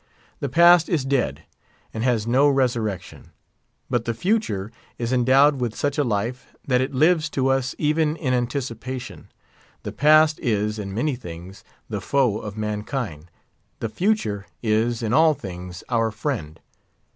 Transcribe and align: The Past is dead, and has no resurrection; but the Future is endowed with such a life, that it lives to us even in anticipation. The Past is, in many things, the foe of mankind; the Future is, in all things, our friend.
The 0.39 0.49
Past 0.49 0.89
is 0.89 1.05
dead, 1.05 1.43
and 1.93 2.03
has 2.03 2.25
no 2.25 2.49
resurrection; 2.49 3.29
but 3.87 4.05
the 4.05 4.15
Future 4.15 4.71
is 4.97 5.13
endowed 5.13 5.61
with 5.61 5.75
such 5.75 5.99
a 5.99 6.03
life, 6.03 6.55
that 6.65 6.81
it 6.81 6.91
lives 6.95 7.29
to 7.29 7.49
us 7.49 7.75
even 7.77 8.15
in 8.15 8.33
anticipation. 8.33 9.27
The 9.83 9.91
Past 9.91 10.39
is, 10.39 10.79
in 10.79 10.91
many 10.91 11.15
things, 11.15 11.63
the 11.87 12.01
foe 12.01 12.39
of 12.39 12.57
mankind; 12.57 13.29
the 13.79 13.89
Future 13.89 14.47
is, 14.63 15.03
in 15.03 15.13
all 15.13 15.35
things, 15.35 15.83
our 15.87 16.09
friend. 16.09 16.59